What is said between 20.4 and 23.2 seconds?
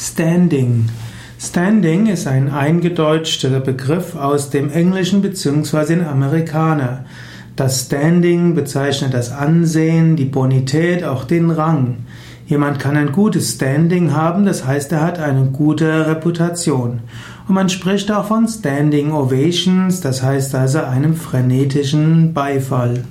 also einem frenetischen Beifall.